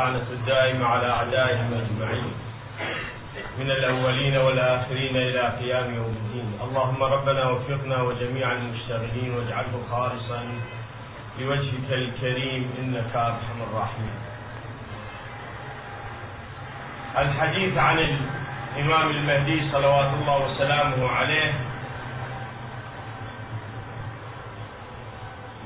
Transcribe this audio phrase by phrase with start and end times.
[0.00, 2.32] واللعنة الدائمة على أعدائهم أجمعين.
[3.58, 6.58] من الأولين والآخرين إلى قيام يوم الدين.
[6.64, 10.40] اللهم ربنا وفقنا وجميع المشتغلين واجعله خالصا
[11.38, 12.62] لوجهك الكريم.
[12.80, 14.16] إنك أرحم الراحمين.
[17.18, 21.52] الحديث عن الإمام المهدي صلوات الله وسلامه عليه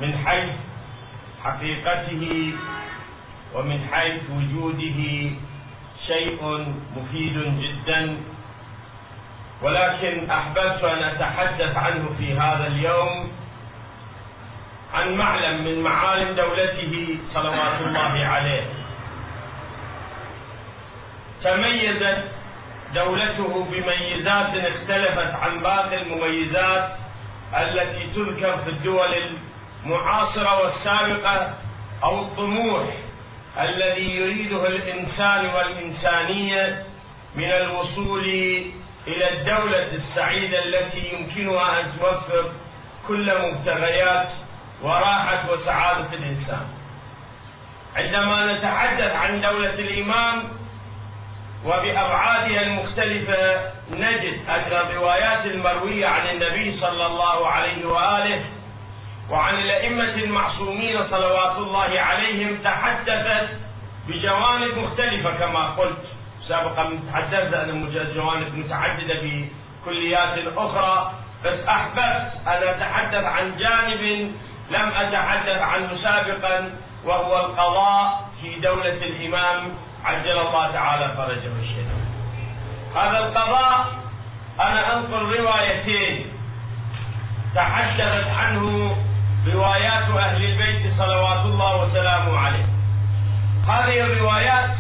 [0.01, 0.51] من حيث
[1.45, 2.53] حقيقته
[3.55, 5.31] ومن حيث وجوده
[6.07, 8.17] شيء مفيد جدا.
[9.63, 13.33] ولكن أحببت أن أتحدث عنه في هذا اليوم
[14.95, 18.65] عن معلم من معالم دولته صلوات الله عليه.
[21.45, 22.25] تميزت
[22.95, 26.89] دولته بميزات اختلفت عن باقي المميزات
[27.55, 29.15] التي تذكر في الدول
[29.85, 31.55] المعاصرة والسابقة
[32.05, 32.85] أو الطموح.
[33.61, 36.83] الذي يريده الإنسان والإنسانية
[37.35, 38.25] من الوصول
[39.07, 42.53] إلى الدولة السعيدة التي يمكنها أن توفر
[43.09, 44.29] كل مبتغيات
[44.83, 46.67] وراحة وسعادة الإنسان.
[47.97, 50.43] عندما نتحدث عن دولة الامام
[51.65, 58.45] وبأبعادها المختلفة نجد ان الروايات المروية عن النبي صلى الله عليه وآله
[59.31, 63.49] وعن الأئمة المعصومين صلوات الله عليهم تحدثت
[64.09, 66.05] بجوانب مختلفة كما قلت.
[66.49, 71.13] سابقا تحدثت عن جوانب متعددة بكليات أخرى
[71.45, 74.33] بس أحببت أن أتحدث عن جانب
[74.71, 76.71] لم أتحدث عنه سابقا
[77.05, 79.73] وهو القضاء في دولة الإمام
[80.05, 81.89] عجل الله تعالى فرجه الشريف
[82.97, 83.87] هذا القضاء
[84.61, 86.27] أنا أنقل روايتين
[87.55, 88.97] تحدثت عنه
[89.53, 92.67] روايات أهل البيت صلوات الله وسلامه عليه.
[93.69, 94.71] هذه الروايات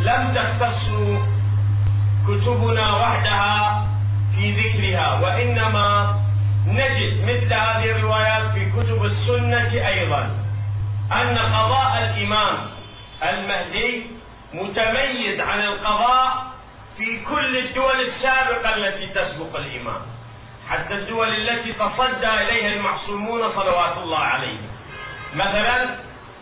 [0.00, 0.86] لم تختص
[2.28, 3.86] كتبنا وحدها
[4.34, 6.16] في ذكرها وإنما
[6.66, 10.30] نجد مثل هذه الروايات في كتب السنة أيضا
[11.12, 12.56] أن قضاء الإمام
[13.22, 14.06] المهدي
[14.54, 16.46] متميز عن القضاء
[16.96, 20.00] في كل الدول السابقة التي تسبق الإمام.
[20.70, 24.68] حتى الدول التي تصدى إليها المعصومون صلوات الله عليهم.
[25.34, 25.96] مثلا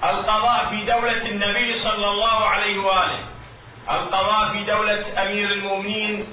[0.04, 3.20] القضاء في دولة النبي صلى الله عليه وآله.
[3.90, 6.26] القضاء في دولة أمير المؤمنين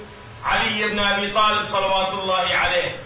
[0.44, 2.96] علي بن أبي طالب صلوات الله عليه.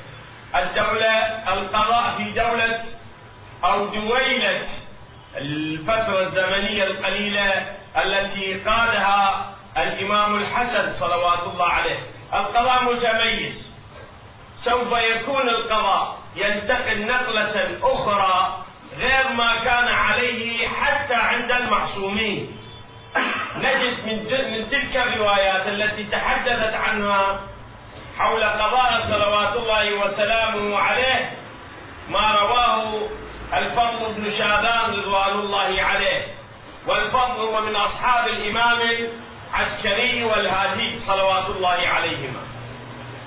[0.54, 1.14] الدولة
[1.52, 2.84] القضاء في دولة
[3.64, 4.62] أو دويلة
[5.36, 9.46] الفترة الزمنية القليلة التي قادها
[9.76, 11.98] الإمام الحسن صلوات الله عليه.
[12.34, 13.69] القضاء متميز
[14.70, 16.18] سوف يكون القضاء.
[16.36, 18.64] ينتقل نقلة أخرى
[18.98, 22.56] غير ما كان عليه حتى عند المعصومين.
[23.56, 24.16] نجد من
[24.52, 27.40] من تلك الروايات التي تحدثت عنها
[28.18, 31.32] حول قضاء صلوات الله وسلامه عليه
[32.08, 33.08] ما رواه
[33.54, 36.22] الفضل بن شاذان رضوان الله عليه.
[36.86, 42.49] والفضل هو من أصحاب الإمام العسكري والهادي صلوات الله عليهما.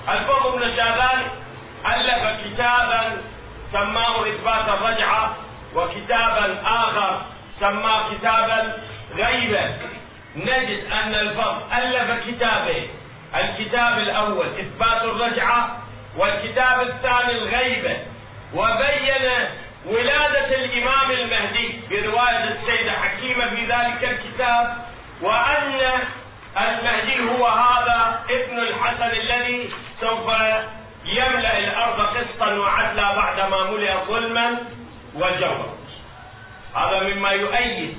[0.09, 1.22] الفضل بن شاذان
[1.86, 3.22] ألف كتابا
[3.72, 5.36] سماه إثبات الرجعة
[5.75, 7.22] وكتابا آخر
[7.59, 8.78] سماه كتابا
[9.16, 9.75] غيبة.
[10.36, 12.88] نجد أن الفضل ألف كتابين
[13.36, 15.78] الكتاب الأول إثبات الرجعة
[16.18, 17.97] والكتاب الثاني الغيبة.
[18.53, 19.30] وبين
[19.86, 24.78] ولادة الإمام المهدي برواية السيدة حكيمة في ذلك الكتاب
[25.22, 25.80] وأن
[26.62, 29.69] المهدي هو هذا ابن الحسن الذي
[30.02, 30.31] سوف
[31.06, 34.57] يملأ الأرض قسطا وعدلا بعدما ملئ ظلما
[35.16, 35.74] وجورا
[36.75, 37.97] هذا مما يؤيد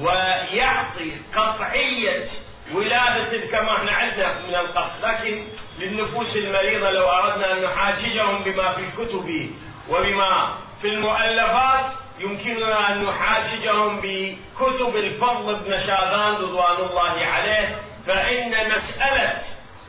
[0.00, 2.28] ويعطي قطعية
[2.74, 5.04] ولادة كما إحنا عندنا من القصد.
[5.04, 5.44] لكن
[5.78, 9.50] للنفوس المريضة لو أردنا أن نحاججهم بما في الكتب
[9.88, 11.84] وبما في المؤلفات
[12.20, 17.78] يمكننا أن نحاججهم بكتب الفضل بن شاذان رضوان الله عليه.
[18.06, 19.42] فإن مسألة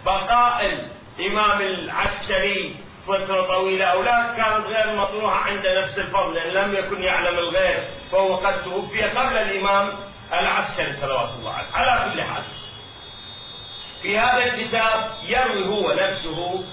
[0.05, 0.77] بقاء
[1.19, 2.75] الإمام العسكري
[3.17, 7.79] فترة طويلة أو لا كانت غير مطروحة عند نفس الفضل لأن لم يكن يعلم الغير
[8.11, 9.89] فهو قد توفي قبل الإمام
[10.33, 11.67] العسكري صلوات الله عليه.
[11.73, 12.43] على كل حال
[14.01, 16.63] في هذا الكتاب يروي هو نفسه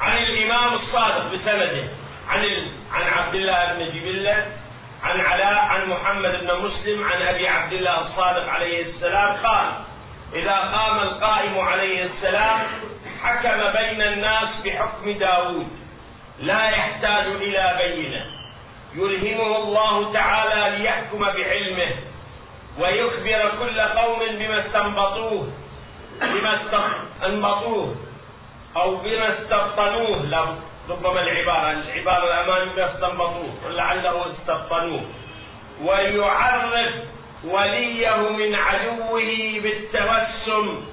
[0.00, 1.84] عن الإمام الصادق بسنده
[2.28, 2.44] عن
[2.92, 4.46] عن عبد الله بن جبلة
[5.02, 9.66] عن علاء عن محمد بن مسلم عن أبي عبد الله الصادق عليه السلام قال
[10.34, 12.60] إذا قام القائم عليه السلام
[13.24, 15.68] حكم بين الناس بحكم داود.
[16.40, 18.26] لا يحتاج إلى بينة.
[18.94, 21.90] يلهمه الله تعالى ليحكم بعلمه.
[22.78, 25.48] ويخبر كل قوم بما استنبطوه.
[26.20, 27.96] بما استنبطوه
[28.76, 30.56] أو بما استبطنوه
[30.88, 33.54] ربما العبارة العبارة الأمامية بما استنبطوه.
[33.70, 35.04] لعله استبطنوه
[35.82, 36.94] ويعرف
[37.44, 39.22] وليه من عدوه
[39.62, 40.86] بالتوسم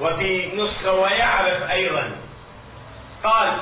[0.00, 2.16] وفي نسخة ويعرف أيضا.
[3.24, 3.52] قال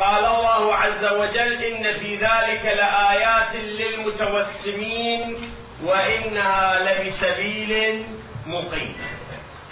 [0.00, 5.52] قال الله عز وجل إن في ذلك لآيات للمتوسمين
[5.84, 8.04] وإنها لبسبيل
[8.46, 8.96] مقيم.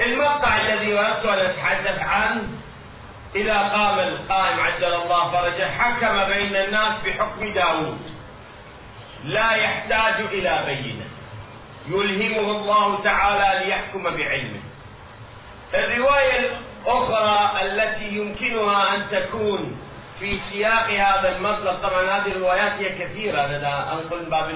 [0.00, 2.42] المقطع الذي أردت أن أتحدث عنه
[3.34, 7.98] إذا قام القائم عجل الله فرجه حكم بين الناس بحكم داود.
[9.24, 11.06] لا يحتاج إلى بينة.
[11.88, 14.60] يلهمه الله تعالى ليحكم بعلمه.
[15.74, 16.50] الرواية
[16.86, 19.80] الأخرى التي يمكنها أن تكون
[20.20, 24.48] في سياق هذا المطلب طبعا هذه الروايات هي كثيرة أنا أنقل باب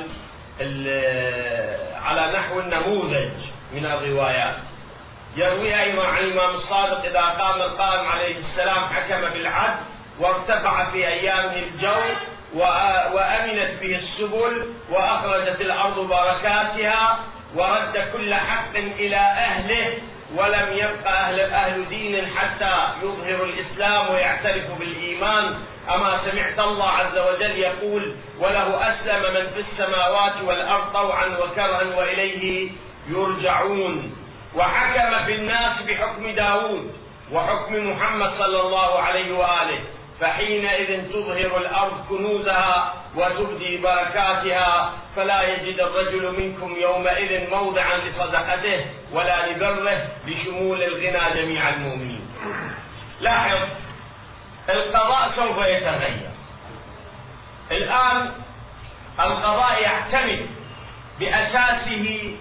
[2.04, 3.30] على نحو النموذج
[3.72, 4.54] من الروايات.
[5.36, 9.74] يروي أيضا عن الإمام الصادق إذا قام القائم عليه السلام حكم بالعدل
[10.20, 12.00] وارتفع في أيامه الجو
[13.14, 17.18] وأمنت به السبل وأخرجت الأرض بركاتها
[17.54, 19.98] ورد كل حق إلى أهله.
[20.36, 25.54] ولم يبق أهل أهل دين حتى يظهر الإسلام ويعترف بالإيمان.
[25.94, 32.70] أما سمعت الله عز وجل يقول وله أسلم من في السماوات والأرض طوعا وكرها وإليه
[33.08, 34.16] يرجعون
[34.54, 36.92] وحكم في الناس بحكم داود
[37.32, 39.80] وحكم محمد صلى الله عليه وآله.
[40.22, 50.08] فحينئذ تظهر الأرض كنوزها وتبدي بركاتها فلا يجد الرجل منكم يومئذ موضعا لصدقته ولا لبره
[50.26, 52.28] لشمول الغنى جميع المؤمنين.
[53.20, 53.58] لاحظ
[54.68, 56.30] القضاء سوف يتغير.
[57.70, 58.30] الآن
[59.20, 60.46] القضاء يعتمد
[61.20, 62.36] بأساسه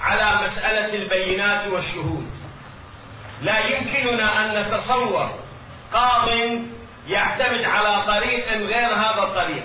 [0.00, 2.30] على مسألة البينات والشهود.
[3.42, 5.30] لا يمكننا أن نتصور
[5.92, 6.28] قاض
[7.06, 9.64] يعتمد على طريق غير هذا الطريق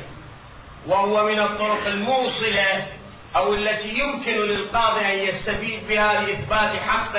[0.88, 2.88] وهو من الطرق الموصلة
[3.36, 7.16] أو التي يمكن للقاضي أن يستفيد بها لإثبات حق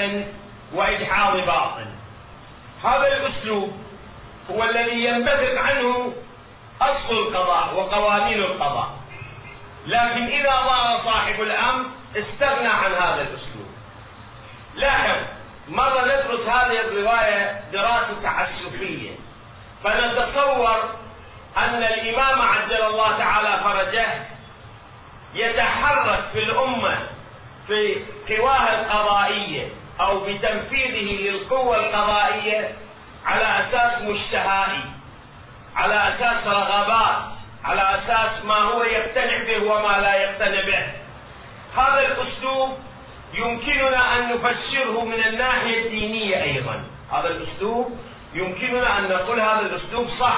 [0.75, 1.87] وإدحاض باطل.
[2.85, 3.73] هذا الأسلوب
[4.51, 6.13] هو الذي ينبثق عنه
[6.81, 8.91] أصل القضاء وقوانين القضاء.
[9.87, 11.85] لكن إذا ظهر صاحب الأمر
[12.17, 13.69] استغنى عن هذا الأسلوب.
[14.75, 15.17] لاحظ
[15.69, 19.11] مرة ندرس هذه الرواية دراسة تعسفية.
[19.85, 20.91] فنتصور
[21.57, 24.09] أن الإمام عجل الله تعالى فرجه
[25.35, 26.99] يتحرك في الأمة
[27.67, 29.69] في قواه القضائية
[30.01, 32.75] أو بتنفيذه للقوة القضائية
[33.27, 34.85] على أساس مشتهائي
[35.77, 37.23] على أساس رغبات
[37.65, 40.87] على أساس ما هو يقتنع به وما لا يقتنع به.
[41.77, 42.79] هذا الأسلوب
[43.35, 46.85] يمكننا أن نفسره من الناحية الدينية أيضا.
[47.13, 47.99] هذا الأسلوب
[48.35, 50.37] يمكننا أن نقول هذا الأسلوب صح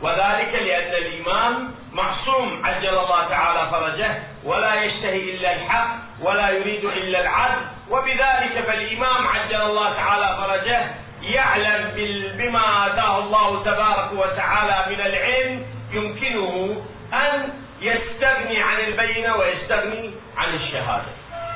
[0.00, 5.88] وذلك لأن الإمام معصوم عجل الله تعالى فرجه ولا يشتهي إلا الحق
[6.20, 7.62] ولا يريد إلا العدل.
[7.90, 11.90] وبذلك فالإمام عجل الله تعالى فرجه يعلم
[12.38, 15.66] بما آتاه الله تبارك وتعالى من العلم.
[15.92, 16.82] يمكنه
[17.14, 21.12] أن يستغني عن البينة ويستغني عن الشهادة.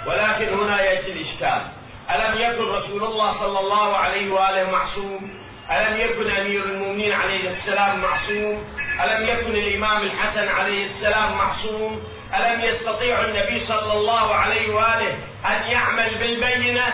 [0.07, 1.63] ولكن هنا يأتي الإشكال.
[2.11, 8.03] ألم يكن رسول الله صلى الله عليه وآله معصوم؟ ألم يكن أمير المؤمنين عليه السلام
[8.03, 8.65] معصوم؟
[9.05, 12.03] ألم يكن الإمام الحسن عليه السلام معصوم؟
[12.37, 15.15] ألم يستطيع النبي صلى الله عليه وآله
[15.47, 16.87] أن يعمل بالبينة؟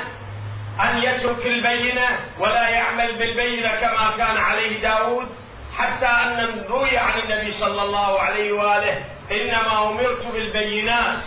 [0.81, 5.29] أن يترك البينة ولا يعمل بالبينة كما كان عليه داود؟
[5.79, 11.19] حتى أن روي عن النبي صلى الله عليه وآله إنما أمرت بالبينات.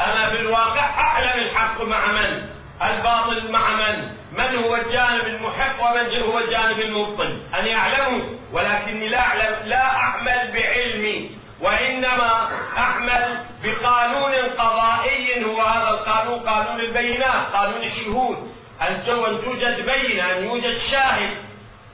[0.00, 6.22] أنا في الواقع أعلم الحق مع من؟ الباطل مع من؟ من هو الجانب المحق ومن
[6.22, 8.24] هو الجانب المبطل؟ أن يعلموا.
[8.52, 11.30] ولكني لا أعلم لا أعمل بعلمي
[11.60, 18.52] وإنما أعمل بقانون قضائي هو هذا القانون قانون البينات قانون الشهود.
[18.82, 21.36] أن توجد بينة أن يوجد شاهد.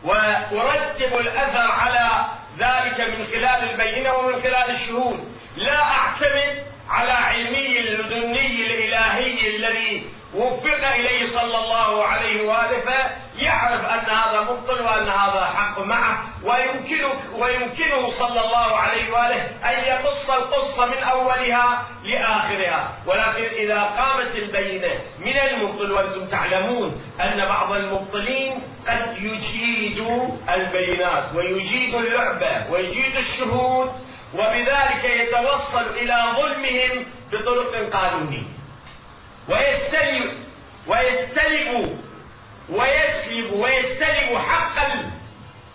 [0.04, 2.24] وأرتب الأثر على
[2.58, 5.34] ذلك من خلال البينة ومن خلال الشهود.
[5.56, 14.14] لا أعتمد على علمي اللدني الإلهي الذي وفق إليه صلى الله عليه وآله فيعرف أن
[14.16, 16.24] هذا مبطل وأن هذا حق معه.
[16.44, 22.92] ويمكنه, ويمكنه صلى الله عليه وآله أن يقص القصة من أولها لآخرها.
[23.06, 30.06] ولكن إذا قامت البينة من المبطل وأنتم تعلمون أن بعض المبطلين قد يجيد
[30.54, 33.92] البينات ويجيد اللعبة ويجيد الشهود
[34.34, 38.42] وبذلك يتوصل إلى ظلمهم بطرق قانونية
[39.48, 40.32] ويستلب
[40.86, 41.98] ويستلب
[42.68, 44.78] ويسلب ويستلب حق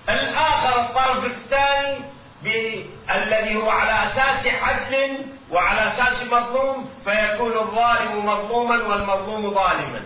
[0.09, 2.85] الآخر الطرف الثاني
[3.15, 10.01] الذي هو على أساس عدل وعلى أساس مظلوم فيكون الظالم مظلوما والمظلوم ظالما.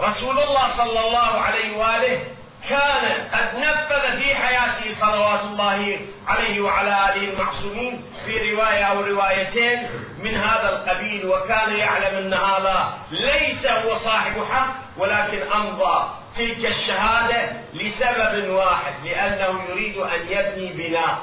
[0.00, 2.20] رسول الله صلى الله عليه وآله
[2.68, 9.88] كان قد نفذ في حياته صلوات الله عليه وعلى آله المعصومين في رواية أو روايتين
[10.18, 17.52] من هذا القبيل وكان يعلم أن هذا ليس هو صاحب حق ولكن أمضى تلك الشهادة
[17.74, 21.18] لسبب واحد لأنه يريد أن يبني بناء.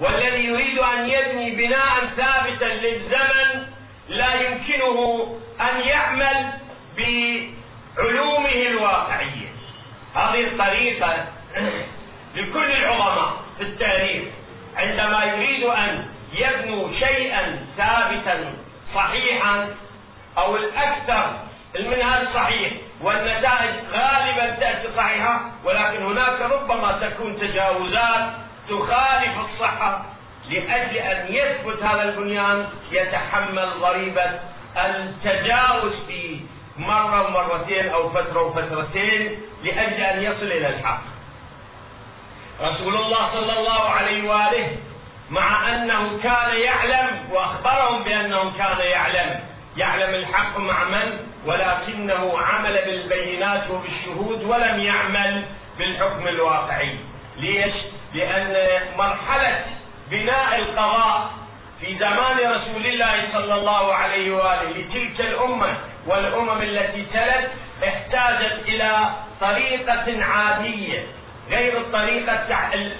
[0.00, 3.66] والذي يريد أن يبني بناء ثابتا للزمن
[4.08, 5.28] لا يمكنه
[5.60, 6.46] أن يعمل
[6.96, 9.45] بعلومه الواقعية.
[10.16, 11.26] هذه الطريقة
[12.36, 14.24] لكل العظماء في التاريخ
[14.76, 18.54] عندما يريد أن يبنوا شيئا ثابتا
[18.94, 19.68] صحيحا
[20.38, 21.32] أو الأكثر
[21.76, 28.30] المنهج صحيح والنتائج غالبا تأتي صحيحة ولكن هناك ربما تكون تجاوزات
[28.68, 30.04] تخالف الصحة
[30.50, 34.40] لأجل أن يثبت هذا البنيان يتحمل ضريبة
[34.76, 36.40] التجاوز في
[36.78, 41.02] مرة ومرتين أو فترة وفترتين لأجل أن يصل إلى الحق.
[42.60, 44.76] رسول الله صلى الله عليه وآله
[45.30, 49.40] مع أنه كان يعلم وأخبرهم بأنه كان يعلم.
[49.76, 55.44] يعلم الحق مع من؟ ولكنه عمل بالبينات وبالشهود ولم يعمل
[55.78, 56.98] بالحكم الواقعي.
[57.36, 57.74] ليش؟
[58.14, 59.64] لأن مرحلة
[60.10, 61.30] بناء القضاء
[61.80, 67.50] في زمان رسول الله صلى الله عليه وآله لتلك الأمة والأمم التي تلت
[67.88, 71.04] احتاجت إلى طريقة عادية
[71.50, 72.46] غير الطريقة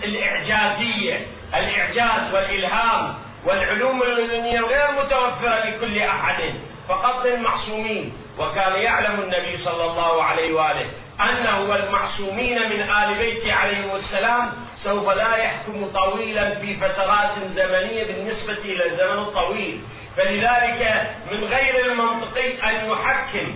[0.04, 1.26] الإعجازية.
[1.54, 3.14] الإعجاز والإلهام
[3.45, 6.54] والعلوم اللدنية غير متوفرة لكل أحد
[6.88, 8.12] فقط للمعصومين.
[8.38, 10.87] وكان يعلم النبي صلى الله عليه وآله
[11.21, 14.52] أنه والمعصومين من آل بيته عليهم السلام
[14.87, 19.81] سوف لا يحكم طويلا في فترات زمنية بالنسبة إلى الزمن الطويل.
[20.16, 23.55] فلذلك من غير المنطقي أن يحكم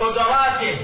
[0.00, 0.76] قدراته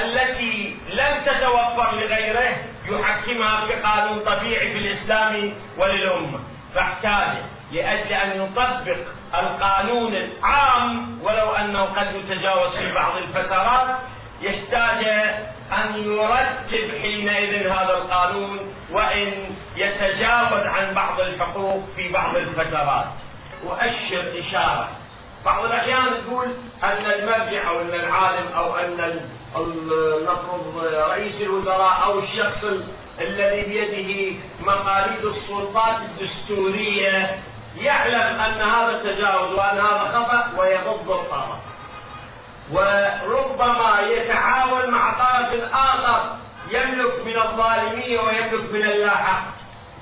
[0.00, 2.56] التي لم تتوفر لغيره
[2.90, 6.38] يحكمها بقانون طبيعي في الإسلام وللأمة.
[6.74, 7.36] فاحتاج
[7.72, 8.96] لأجل أن يطبق
[9.34, 13.96] القانون العام ولو أنه قد يتجاوز في بعض الفترات
[14.42, 15.06] يحتاج
[15.72, 19.32] أن يرتب حينئذ هذا القانون وإن
[19.76, 23.06] يتجاوز عن بعض الحقوق في بعض الفترات.
[23.64, 24.88] أؤشر إشارة.
[25.44, 26.46] بعض الأحيان تقول
[26.84, 29.20] أن المرجع أو أن العالم أو أن
[30.22, 32.64] نفرض رئيس الوزراء أو الشخص
[33.20, 37.38] الذي بيده مقاليد السلطات الدستورية
[37.80, 41.58] يعلم أن هذا تجاوز وأن هذا خطأ ويغض الطرف
[42.72, 46.36] وربما يتعاون مع طرف آخر
[46.70, 49.44] يملك من الظالمية ويملك من اللاحق.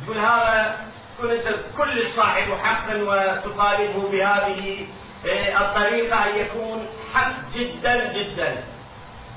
[0.05, 0.77] تقول هذا
[1.23, 4.87] كنت كل صاحب حق وتطالبه بهذه
[5.27, 8.65] آه، الطريقة أن يكون حق جدا جدا.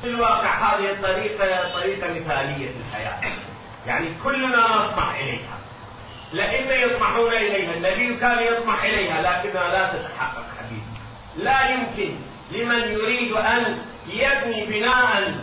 [0.02, 3.34] في الواقع هذه الطريقة طريقة مثالية في الحياة.
[3.88, 5.58] يعني كلنا نطمح إليها.
[6.34, 10.82] لأن يطمحون إليها النبي كان يطمح إليها لكنها لا تتحقق حبيبي
[11.38, 12.16] لا يمكن
[12.52, 13.78] لمن يريد أن
[14.08, 15.36] يبني بناء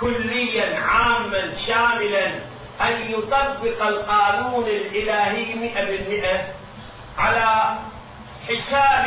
[0.00, 2.26] كليا عاما شاملا
[2.80, 6.40] أن يطبق القانون الإلهي مئة بالمئة
[7.18, 7.76] على
[8.48, 9.04] حساب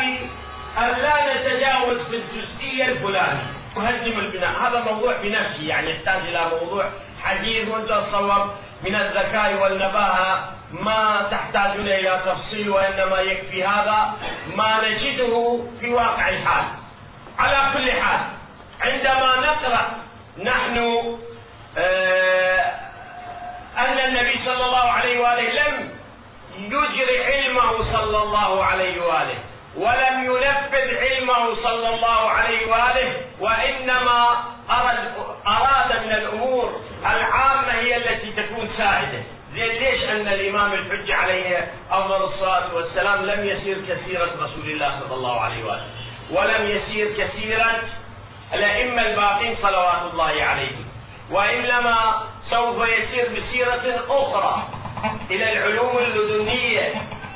[0.78, 3.44] أن لا نتجاوز في الجزئية الفلانية.
[3.76, 4.52] تهدم البناء.
[4.62, 6.90] هذا موضوع بنفسه يعني يحتاج إلى موضوع
[7.24, 10.54] حديث وانت تصور من الذكاء والنباهة.
[10.74, 14.14] ما تحتاجون إلى تفصيل وإنما يكفي هذا
[14.56, 16.66] ما نجده في واقع الحال.
[17.40, 18.20] على كل حال
[18.82, 19.92] عندما نقرأ
[20.44, 20.78] نحن
[21.78, 22.72] آه
[23.78, 25.90] أن النبي صلى الله عليه وآله لم
[26.58, 29.36] يجري علمه صلى الله عليه وآله
[29.78, 34.44] ولم ينفذ علمه صلى الله عليه وآله وإنما
[35.48, 39.24] أراد من الأمور العامة هي التي تكون سائدة.
[39.54, 45.16] زين ليش أن الإمام الحجة عليه أفضل الصلاة والسلام لم يسير كثيرة رسول الله صلى
[45.16, 45.86] الله عليه وآله؟
[46.34, 47.82] ولم يسير كثيرا
[48.54, 50.86] الأئمة الباقين صلوات الله عليهم.
[51.32, 54.68] وإنما سوف يسير بسيرة أخرى
[55.32, 56.94] إلى العلوم اللدنية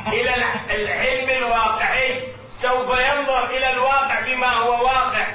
[0.07, 0.35] إلى
[0.69, 2.21] العلم الواقعي
[2.61, 5.27] سوف ينظر إلى الواقع بما هو واقع.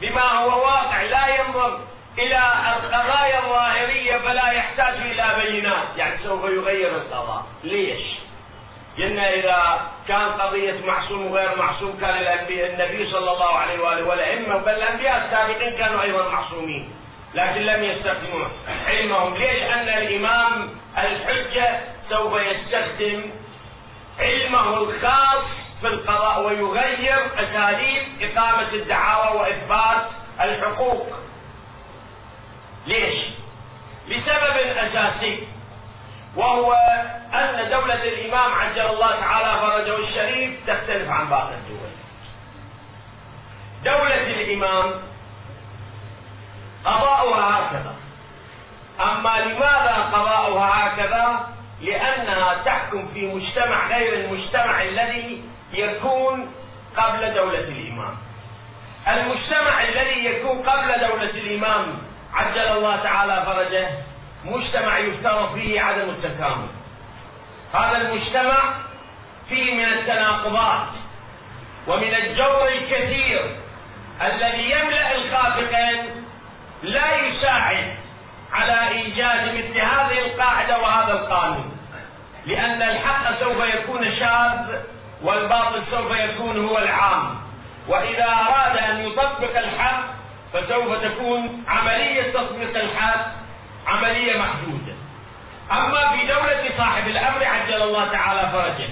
[0.00, 1.80] بما هو واقع لا ينظر
[2.18, 7.44] إلى القضايا الظاهرية فلا يحتاج إلى بينات يعني سوف يغير القضاء.
[7.64, 8.02] ليش؟
[8.98, 12.18] قلنا إذا كان قضية معصوم وغير معصوم كان
[12.50, 16.90] النبي صلى الله عليه وآله والأئمة بل الأنبياء السابقين كانوا أيضا معصومين
[17.34, 18.46] لكن لم يستخدموا
[18.86, 21.80] علمهم ليش أن الإمام الحجة
[22.10, 23.30] سوف يستخدم
[24.18, 25.44] علمه الخاص
[25.80, 30.06] في القضاء ويغير أساليب إقامة الدعاوى وإثبات
[30.40, 31.06] الحقوق؟
[32.86, 33.18] ليش؟
[34.08, 35.48] لسبب أساسي.
[36.36, 36.72] وهو
[37.34, 41.90] أن دولة الإمام عجل الله تعالى فرجه الشريف تختلف عن باقي الدول.
[43.84, 44.90] دولة الإمام
[46.84, 47.94] قضاؤها هكذا.
[49.00, 51.48] أما لماذا قضاؤها هكذا؟
[51.80, 56.52] لأنها تحكم في مجتمع غير المجتمع الذي يكون
[56.96, 58.16] قبل دولة الإمام.
[59.08, 61.98] المجتمع الذي يكون قبل دولة الإمام
[62.34, 63.88] عجل الله تعالى فرجه
[64.44, 66.68] مجتمع يفترض فيه عدم التكامل
[67.74, 68.74] هذا المجتمع
[69.48, 70.86] فيه من التناقضات
[71.86, 73.56] ومن الجور الكثير
[74.22, 76.24] الذي يملأ الخافقين
[76.82, 77.94] لا يساعد
[78.52, 81.78] على إيجاد مثل هذه القاعدة وهذا القانون.
[82.46, 84.78] لأن الحق سوف يكون شاذ
[85.22, 87.36] والباطل سوف يكون هو العام.
[87.88, 90.04] وإذا أراد أن يطبق الحق
[90.52, 93.26] فسوف تكون عملية تطبيق الحق
[93.86, 94.94] عملية محدودة.
[95.72, 98.88] أما في دولة صاحب الأمر عجل الله تعالى فرجه.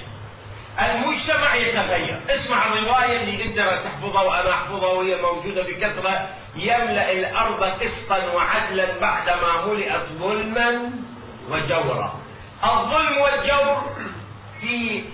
[0.80, 2.20] المجتمع يتغير.
[2.28, 6.28] اسمع الرواية اللي أنت تحفظها وأنا أحفظها وهي موجودة بكثرة.
[6.56, 10.90] يملأ الأرض قسطا وعدلا بعدما ملئت ظلما
[11.50, 12.12] وجورا.
[12.64, 13.90] الظلم والجور
[14.60, 15.04] في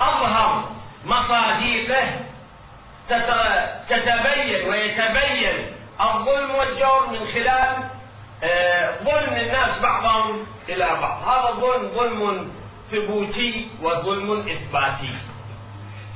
[0.00, 0.70] أظهر
[1.04, 2.20] مصادقه
[3.88, 5.72] تتبين ويتبين.
[6.00, 7.88] الظلم والجور من خلال
[9.04, 11.22] ظلم الناس بعضهم إلى بعض.
[11.28, 12.52] هذا ظلم ظلم
[12.92, 15.14] ثبوتي وظلم إثباتي.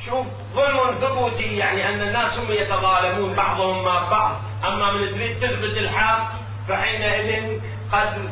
[0.06, 4.36] شوف ظلم ثبوتي يعني أن الناس هم يتظالمون بعضهم مع بعض.
[4.64, 6.28] أما من تريد تثبت الحق
[6.68, 7.60] فحينئذ
[7.92, 8.30] قد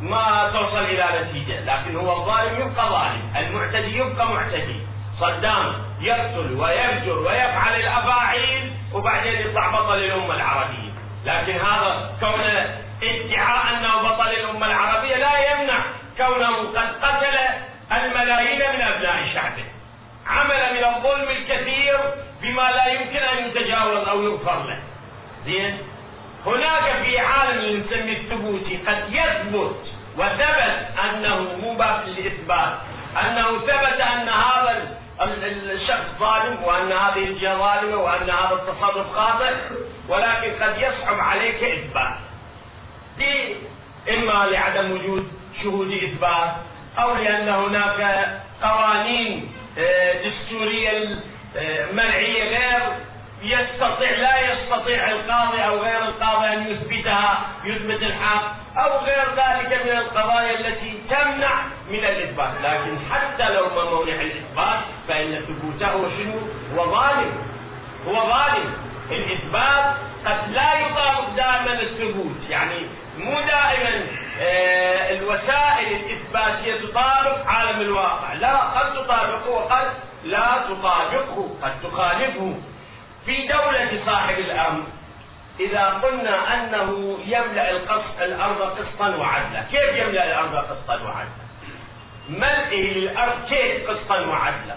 [0.00, 1.64] ما توصل إلى نتيجة.
[1.64, 4.80] لكن هو الظالم يبقى ظالم المعتدي يبقى معتدي.
[5.20, 10.94] صدام يقتل ويفجر ويفعل الأفاعيل وبعدين يطلع بطل الأمة العربية.
[11.24, 15.78] لكن هذا كونه ادعاء أنه بطل الأمة العربية لا يمنع
[16.16, 17.38] كونه قد قتل
[17.92, 19.64] الملايين من أبناء شعبه.
[20.26, 21.98] عمل من الظلم الكثير
[22.42, 24.78] بما لا يمكن أن يتجاوز أو يغفر له.
[25.44, 25.78] زين؟
[26.46, 29.76] هناك في عالم نسميه الثبوتي قد يثبت
[30.18, 32.74] وثبت أنه مو باب الاثبات
[33.20, 34.96] أنه ثبت أن هذا
[35.72, 39.54] الشخص ظالم وأن هذه الجهة ظالمة وأن هذا التصرف خاطئ
[40.08, 42.14] ولكن قد يصعب عليك إثبات
[44.08, 46.52] إما لعدم وجود شهود إثبات
[46.98, 48.28] أو لأن هناك
[48.62, 51.18] قوانين آه، دستورية
[51.56, 52.82] آه، مرعية غير
[53.42, 59.98] يستطيع لا يستطيع القاضي أو غير القاضي أن يثبتها يثبت الحق أو غير ذلك من
[59.98, 66.38] القضايا التي تمنع من الإثبات، لكن حتى لو ما مونع الإثبات فإن ثبوته شنو؟
[66.76, 67.32] هو ظالم.
[68.06, 68.74] هو ظالم.
[69.10, 69.96] الإثبات
[70.26, 72.50] قد لا يطابق دائما الثبوت.
[72.50, 72.86] يعني
[73.18, 74.06] مو دائما
[74.40, 78.32] آه، الوسائل الإثباتية تطابق عالم الواقع.
[78.32, 79.86] لا قد تطابقه وقد
[80.24, 82.54] لا تطابقه قد تخالفه.
[83.26, 84.82] في دولة صاحب الأمر
[85.60, 91.44] إذا قلنا أنه يملأ القص الأرض قسطا وعدلا كيف يملأ الأرض قسطا وعدلا؟
[92.28, 94.76] ملئه للأرض كيف قسطا وعدلا؟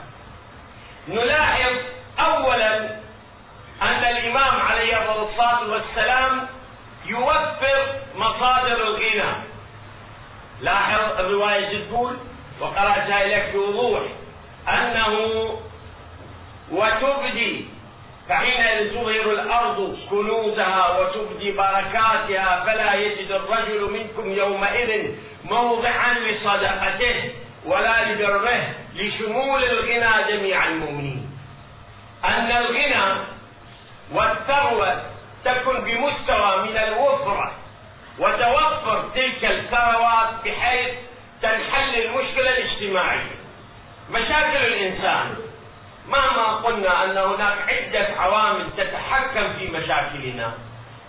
[1.08, 1.74] نلاحظ
[2.20, 2.78] أولا
[3.82, 6.48] أن الإمام عليه الصلاة والسلام
[7.08, 9.34] يوفر مصادر الغنى.
[10.62, 12.18] لاحظ الرواية تقول
[12.62, 14.02] وقرأتها لك بوضوح
[14.68, 15.14] أنه
[16.72, 17.66] وتبدي
[18.30, 25.16] فحين تظهر الأرض كنوزها وتبدي بركاتها فلا يجد الرجل منكم يومئذ
[25.46, 27.32] موضعا لصدقته
[27.66, 31.30] ولا لبره لشمول الغنى جميع المؤمنين.
[32.26, 33.24] أن الغنى
[34.12, 35.02] والثروة
[35.54, 37.52] تكن بمستوى من الوفرة.
[38.20, 40.90] وتوفر تلك الثروات بحيث
[41.42, 43.36] تنحل المشكلة الاجتماعية.
[44.12, 45.36] مشاكل الإنسان.
[46.08, 50.52] مهما قلنا أن هناك عدة عوامل تتحكم في مشاكلنا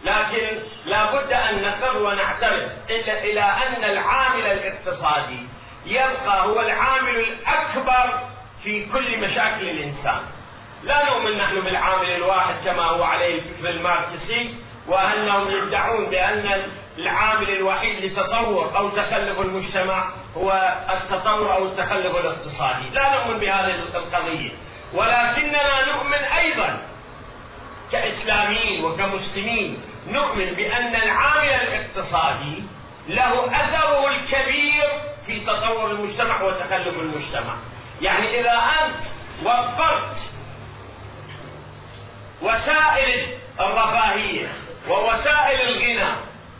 [0.05, 5.47] لكن لا بد أن نقر ونعترف إلى أن العامل الاقتصادي
[5.87, 8.21] يبقى هو العامل الأكبر
[8.65, 10.21] في كل مشاكل الإنسان.
[10.83, 14.55] لا نؤمن نحن بالعامل الواحد كما هو عليه الفكر الماركسي
[14.89, 16.63] وأنهم يدعون بأن
[16.99, 24.51] العامل الوحيد لتطور أو تخلف المجتمع هو التطور أو التخلف الاقتصادي، لا نؤمن بهذه القضية،
[24.95, 26.79] ولكننا نؤمن أيضا
[27.93, 32.63] كإسلاميين وكمسلمين نؤمن بأن العامل الاقتصادي
[33.09, 34.85] له أثره الكبير
[35.27, 37.55] في تطور المجتمع وتخلف المجتمع.
[38.03, 38.97] يعني إذا أنت
[39.45, 40.18] وفرت
[42.43, 43.27] وسائل
[43.61, 44.49] الرفاهية
[44.89, 46.11] ووسائل الغنى.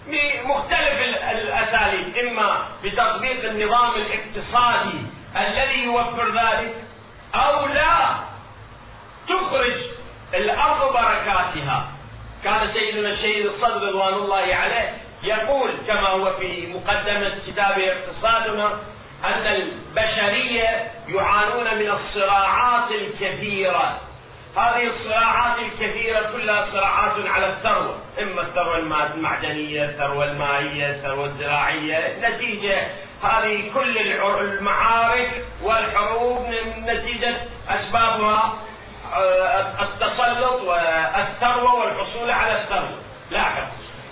[0.07, 2.17] بمختلف الأساليب.
[2.17, 4.99] إما بتطبيق النظام الاقتصادي
[5.37, 6.75] الذي يوفر ذلك
[7.35, 8.17] أو لا
[9.29, 9.77] تخرج
[10.35, 11.89] الأرض بركاتها.
[12.45, 18.67] كان سيدنا الشهيد الصدر رضوان الله عليه يقول كما هو في مقدمة كتابه اقتصادنا
[19.25, 24.01] أن البشرية يعانون من الصراعات الكثيره
[24.59, 28.79] هذه الصراعات الكثيرة كلها صراعات على الثروة إما الثروة
[29.15, 32.87] المعدنية الثروة المائية الثروة الزراعية نتيجة
[33.23, 36.47] هذه كل المعارك والحروب
[36.79, 37.37] نتيجة
[37.69, 38.55] أسبابها
[39.15, 42.99] آه، التسلط والثروة والحصول على الثروة.
[43.31, 43.63] لاحظ.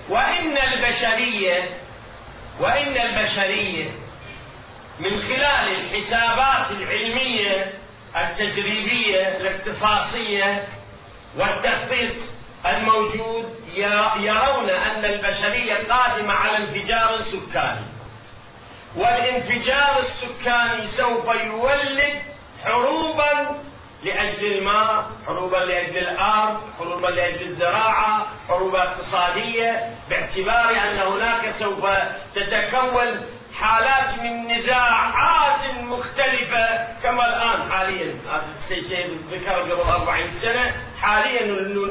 [0.08, 1.64] وإن البشرية
[2.60, 3.90] وإن البشرية
[5.00, 7.72] من خلال الحسابات العلمية
[8.16, 10.64] التجريبية الاختصاصية
[11.36, 12.12] والتخطيط
[12.66, 13.54] الموجود
[14.18, 17.86] يرون أن البشرية قادمة على انفجار سكاني.
[18.96, 22.18] والانفجار السكاني سوف يولد
[22.64, 23.56] حروبا
[24.04, 31.86] لأجل الماء حروبا لأجل الأرض حروبا لأجل الزراعة حروبا اقتصادية باعتبار أن هناك سوف
[32.34, 33.26] تتكون
[33.60, 36.66] حالات من نزاعات مختلفة
[37.02, 38.18] كما الآن حاليا.
[39.30, 40.72] ذكر قبل 40 سنة.
[41.02, 41.42] حاليا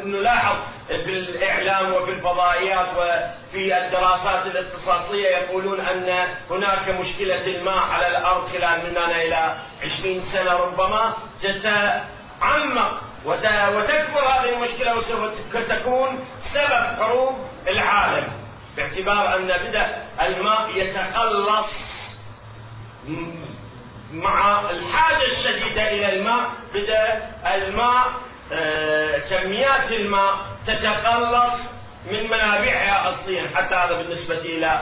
[0.05, 0.55] نلاحظ
[0.87, 8.79] في الإعلام وفي الفضائيات وفي الدراسات الاختصاصية يقولون أن هناك مشكلة الماء على الأرض خلال
[8.85, 10.53] من هنا إلى 20 سنة.
[10.53, 15.31] ربما تتعمق وتكبر هذه المشكلة وسوف
[15.69, 18.27] تكون سبب حروب العالم.
[18.77, 21.65] باعتبار أن بدأ الماء يتقلص
[24.13, 28.11] مع الحاجة الشديدة إلى الماء بدأ الماء
[28.51, 30.35] آه، كميات الماء
[30.67, 31.53] تتقلص.
[32.11, 34.81] من منابعها اصليا حتى هذا بالنسبة إلى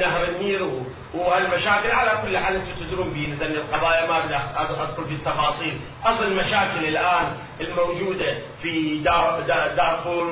[0.00, 0.82] نهر النيل
[1.14, 4.24] والمشاكل على كل حال أنتم تدرون به مثلا القضايا ما
[4.56, 5.80] أدخل في التفاصيل.
[6.04, 9.40] أصل المشاكل الآن الموجودة في دار
[9.76, 10.24] دارفور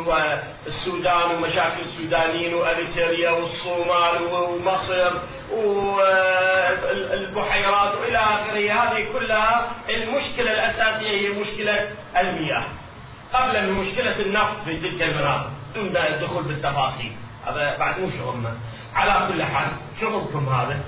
[0.66, 5.12] والسودان ومشاكل السودانيين وإريتريا والصومال ومصر
[7.10, 8.72] والبحيرات وإلى آخره.
[8.72, 11.90] هذه كلها المشكلة الأساسية هي مشكلة
[12.20, 12.64] المياه.
[13.32, 15.50] قبل من مشكله النفط في تلك المناطق.
[15.74, 17.12] دون الدخول بالتفاصيل.
[17.46, 18.56] هذا بعد مو شغلنا
[18.94, 19.68] على كل حال
[20.00, 20.80] شغلكم هذا.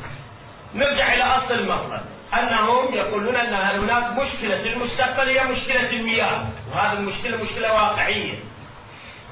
[0.75, 2.01] نرجع إلى أصل المطلب.
[2.35, 6.47] أنهم يقولون أن هناك مشكلة في المستقبل هي مشكلة المياه.
[6.73, 8.39] وهذه المشكلة مشكلة واقعية.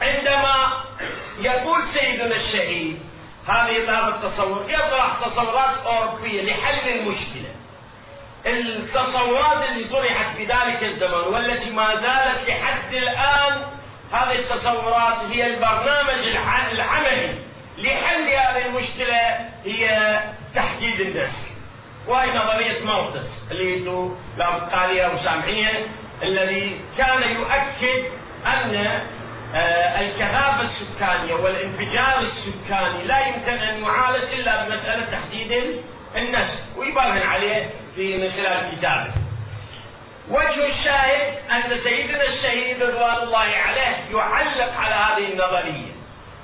[0.02, 0.72] عندما
[1.40, 2.98] يقول سيدنا الشهيد
[3.48, 7.50] هذه هذا التصور يطرح تصورات أوروبية لحل المشكلة.
[8.46, 13.62] التصورات اللي طرحت في ذلك الزمن والتي ما زالت لحد الآن
[14.12, 16.26] هذه التصورات هي البرنامج
[16.72, 17.34] العملي
[17.78, 20.18] لحل هذه المشكلة هي
[20.54, 21.50] تحديد النسل
[22.06, 25.80] وهي نظرية مالتس اللي أنتم لا عليها وسامعينها
[26.22, 28.04] الذي كان يؤكد
[28.46, 29.00] أن
[29.54, 35.82] آه، الكثافة السكانية والانفجار السكاني لا يمكن أن يعالج إلا بمسألة تحديد
[36.16, 39.12] النسل ويبرهن عليه في من خلال كتابه.
[40.30, 45.92] وجه الشاهد أن سيدنا الشهيد رضوان الله عليه يعلق على هذه النظرية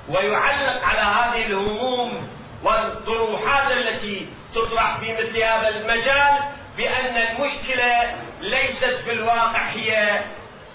[0.09, 2.29] ويعلق على هذه الهموم
[2.63, 6.33] والطروحات التي تطرح في مثل هذا المجال
[6.77, 10.19] بأن المشكلة ليست في الواقع هي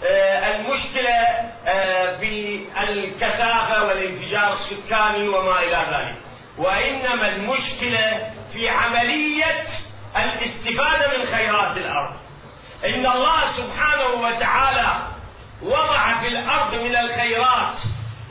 [0.05, 1.11] آه، المشكلة
[1.66, 6.14] آه، في الكثافة والانفجار السكاني وما إلى ذلك.
[6.59, 9.64] وإنما المشكلة في عملية
[10.16, 12.21] الاستفادة من خيرات الأرض.
[12.85, 14.97] إن الله سبحانه وتعالى
[15.62, 17.75] وضع في الأرض من الخيرات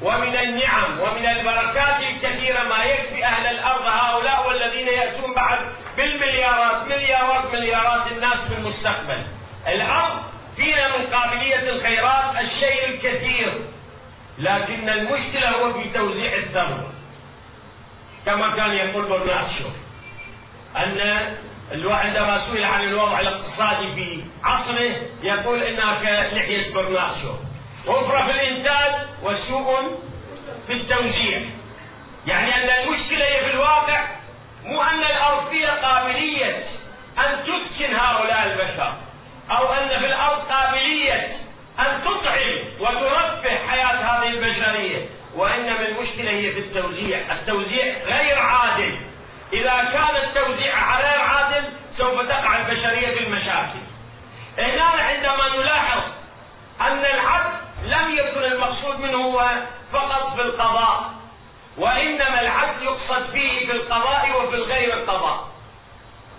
[0.01, 5.59] ومن النعم ومن البركات الكثيرة ما يكفي أهل الأرض هؤلاء والذين يأتون بعد
[5.97, 9.23] بالمليارات مليارات مليارات الناس في المستقبل.
[9.67, 10.21] الأرض
[10.55, 13.53] فينا من قابلية الخيرات الشيء الكثير
[14.37, 16.89] لكن المشكلة هو في توزيع الثروة
[18.25, 19.69] كما كان يقول برناتشو
[20.77, 20.97] أن
[21.71, 24.91] عندما سئل عن الوضع الاقتصادي في عصره
[25.23, 27.33] يقول انها كلحيه برناسو
[27.87, 28.91] وفرة في الإنتاج
[29.23, 29.99] وسوء
[30.67, 31.41] في التوزيع.
[32.27, 34.05] يعني أن المشكلة هي في الواقع
[34.65, 36.65] مو أن الأرض فيها قابلية
[37.19, 38.93] أن تسكن هؤلاء البشر
[39.51, 41.37] أو أن في الأرض قابلية
[41.79, 45.05] أن تطعم وترفه حياة هذه البشرية
[45.35, 47.19] وإنما المشكلة هي في التوزيع.
[47.31, 48.95] التوزيع غير عادل.
[49.53, 51.63] إذا كان التوزيع غير عادل
[51.97, 53.79] سوف تقع البشرية في المشاكل
[54.57, 56.01] هنا عندما نلاحظ
[56.81, 57.51] أن العدل
[57.83, 59.49] لم يكن المقصود منه هو
[59.93, 61.11] فقط في القضاء
[61.77, 65.47] وإنما العدل يقصد فيه في القضاء وفي الغير القضاء.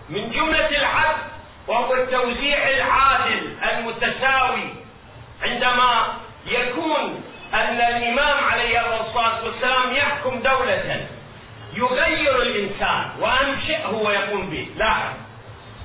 [0.08, 1.18] من جملة العدل
[1.66, 4.74] وهو التوزيع العادل المتساوي
[5.42, 6.06] عندما
[6.46, 11.06] يكون أن الإمام عليه الصلاة والسلام يحكم دولة
[11.74, 14.68] يغير الإنسان وأنشئه ويقوم به.
[14.76, 15.12] لاحظ.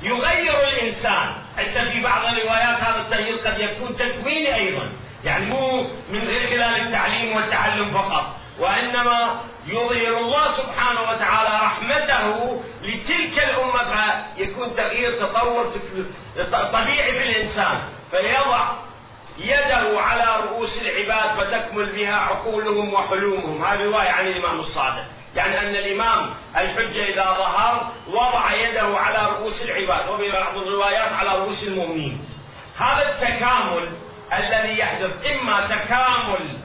[0.02, 1.34] يغير الإنسان.
[1.58, 4.90] حتى في بعض الروايات هذا التغيير قد يكون تكويني أيضا.
[5.24, 8.36] يعني مو من غير خلال التعليم والتعلم فقط.
[8.60, 15.74] وإنما يظهر الله سبحانه وتعالى رحمته لتلك الأمة فيكون تغيير تطور
[16.74, 17.80] طبيعي في الإنسان.
[18.12, 18.68] فيضع
[19.38, 23.66] يده على رؤوس العباد فتكمل بها عقولهم وحلومهم.
[23.66, 25.06] هذه رواية عن الإمام الصادق.
[25.38, 31.30] يعني أن الإمام الحجة إذا ظهر وضع يده على رؤوس العباد وفي بعض الروايات على
[31.38, 32.26] رؤوس المؤمنين.
[32.78, 33.90] هذا التكامل
[34.34, 36.58] الذي يحدث إما تكامل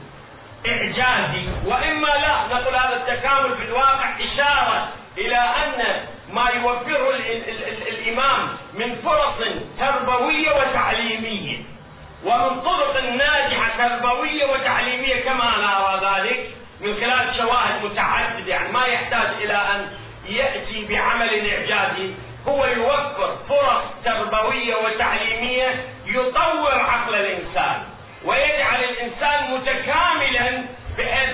[0.67, 2.55] إعجازي وإما لا.
[2.55, 8.95] نقول هذا التكامل في الواقع إشارة إلى أن ما يوفره ال ال ال الإمام من
[8.95, 9.47] فرص
[9.79, 11.57] تربوية وتعليمية.
[12.25, 16.49] ومن طرق ناجحة تربوية وتعليمية كما نرى ذلك
[16.83, 19.87] من خلال شواهد متعددة يعني ما يحتاج إلى أن
[20.27, 22.13] يأتي بعمل إعجازي
[22.47, 27.83] هو يوفر فرص تربوية وتعليمية يطور عقل الإنسان
[28.25, 30.63] ويجعل الإنسان متكاملا
[30.97, 31.29] بحيث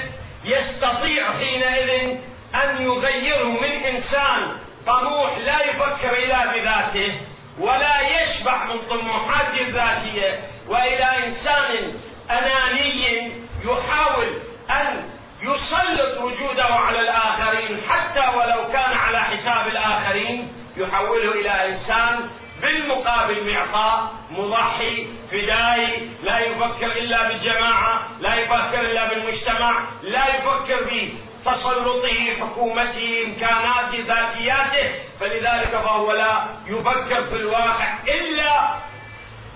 [0.45, 2.17] يستطيع حينئذ
[2.55, 4.57] أن يغيره من إنسان
[4.87, 7.17] طموح لا يفكر إلا بذاته
[7.59, 11.93] ولا يشبع من طموحاته الذاتية وإلى إنسان
[12.31, 13.31] أناني
[13.65, 14.27] يحاول
[14.69, 15.08] أن
[15.41, 22.29] يسلط وجوده على الآخرين حتى ولو كان على حساب الآخرين يحوله إلى إنسان
[22.61, 32.35] بالمقابل معطاء مضحي فدائي لا يفكر إلا بالجماعة لا يفكر إلا بالمجتمع لا يفكر بتسلطه
[32.39, 38.69] حكومته إمكاناته ذاتياته فلذلك فهو لا يفكر في الواقع إلا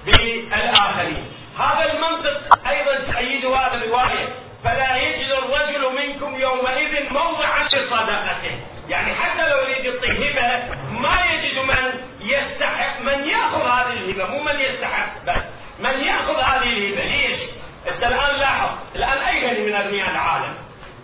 [0.06, 1.32] بالآخرين.
[1.60, 4.30] هذا المنطق أيضا تأييد هذا الرواية.
[4.64, 11.60] فلا يجد الرجل منكم يومئذ موضعا لصدقته يعني حتى لو يريد يعطي هبه ما يجد
[11.60, 14.26] من يستحق من يأخذ هذه الهبة.
[14.26, 15.44] مو من يستحق بس
[15.80, 17.04] من يأخذ هذه الهبة.
[17.06, 17.40] ليش؟
[17.88, 20.54] أنت الآن لاحظ الآن اي غني من أغنياء العالم؟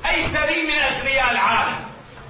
[0.06, 1.80] أي ثري من اثرياء العالم؟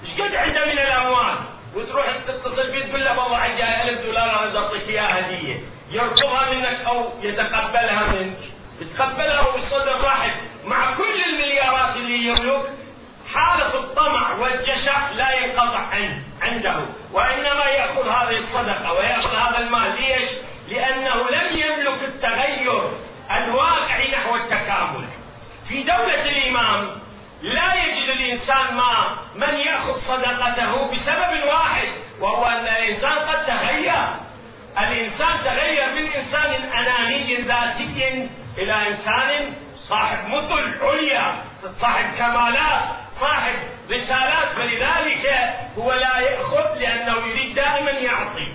[0.03, 1.35] إيش قد عنده من الأموال؟
[1.75, 5.55] وتروح تتصل فيه تقول له والله عندي 1000 دولار أنا أعطيك إياها هدية.
[5.91, 8.37] يرفضها منك أو يتقبلها منك.
[8.81, 10.31] يتقبلها وبصدر رحب
[10.69, 12.61] مع كل المليارات اللي يملك
[13.33, 15.85] حالة الطمع والجشع لا ينقطع
[16.41, 16.85] عنده.
[17.11, 19.95] وإنما يأخذ هذه الصدقة ويأخذ هذا المال.
[19.95, 20.29] ليش؟
[20.69, 22.91] لأنه لم يملك التغير
[23.31, 25.05] الواقعي نحو التكامل.
[25.69, 26.89] في دولة الإمام
[27.41, 31.87] لا يجد الإنسان ما من يأخذ صدقته بسبب واحد
[32.19, 34.07] وهو أن الإنسان قد تغير.
[34.79, 39.53] الإنسان تغير من إنسان أناني ذاتي إلى إنسان
[39.89, 41.35] صاحب مثل عليا
[41.81, 42.81] صاحب كمالات
[43.21, 43.55] صاحب
[43.91, 44.47] رسالات.
[44.55, 45.25] فلذلك
[45.77, 48.47] هو لا يأخذ لأنه يريد دائما يعطي.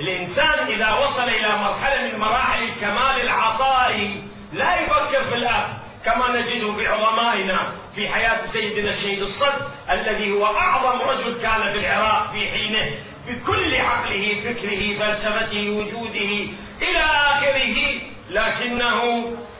[0.00, 5.72] الإنسان إذا وصل إلى مرحلة من مراحل الكمال العطائي لا يفكر في الأخذ
[6.04, 12.32] كما نجده بعظمائنا في حياة سيدنا الشهيد الصد الذي هو أعظم رجل كان في العراق
[12.32, 12.90] في حينه
[13.28, 16.48] بكل عقله فكره فلسفته وجوده
[16.82, 18.00] إلى آخره.
[18.30, 19.02] لكنه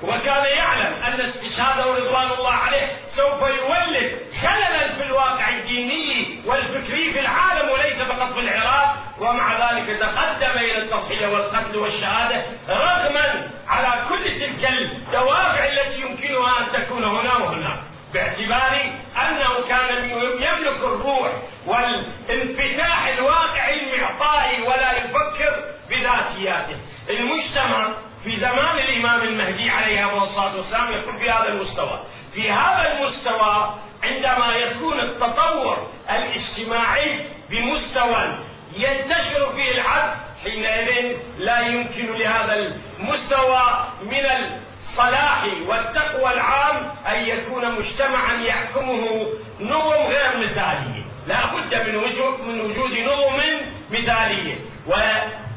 [0.03, 7.21] وكان يعلم أن استشهاده رضوان الله عليه سوف يولد خللا في الواقع الديني والفكري في
[7.21, 8.97] العالم وليس فقط في العراق.
[9.19, 16.67] ومع ذلك تقدم إلى التضحية والقتل والشهادة رغما على كل تلك الدوافع التي يمكنها أن
[16.73, 17.79] تكون هنا وهناك
[18.15, 21.33] باعتبار أنه كان يملك الروح
[21.67, 26.77] والانفتاح الواقعي المعطائي ولا يفكر بذاتياته.
[27.11, 27.89] المجتمع
[28.27, 32.01] في زمان الإمام المهدي عليه الصلاة والسلام يكون في هذا المستوى.
[32.35, 38.39] في هذا المستوى عندما يكون التطور الاجتماعي بمستوى
[38.77, 40.13] ينتشر فيه العدل
[40.45, 42.55] حينئذ لا يمكن لهذا
[42.99, 49.27] المستوى من الصلاح والتقوى العام أن يكون مجتمعا يحكمه
[49.61, 51.03] نظم غير مثالية.
[51.27, 53.43] لا بد من وجود من وجود نظم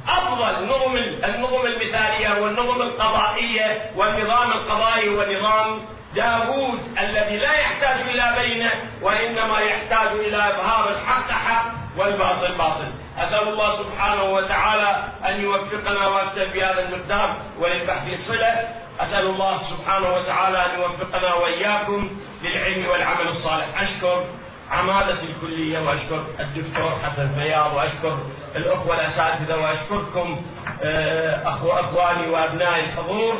[0.09, 5.81] وأفضل نظم النظم المثالية والنظم القضائية والنظام القضائي ونظام
[6.15, 11.65] داوود الذي لا يحتاج إلى بينة وإنما يحتاج إلى إظهار الحق حق
[11.97, 12.91] والباطل باطل.
[13.17, 18.67] أسأل الله سبحانه وتعالى أن يوفقنا وأكتب بهذا المقدار وللبحث الصلة
[18.99, 22.09] أسأل الله سبحانه وتعالى أن يوفقنا وإياكم
[22.43, 23.81] للعلم والعمل الصالح.
[23.81, 24.23] أشكر
[24.71, 28.17] عمادة الكلية وأشكر الدكتور حسن فياض وأشكر
[28.55, 30.41] الأخوة الأساتذة وأشكركم
[30.83, 33.35] آه، أخو أخواني وأبنائي الحضور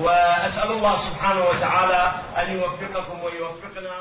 [0.00, 3.94] وأسأل الله سبحانه وتعالى أن يوفقكم ويوفقنا.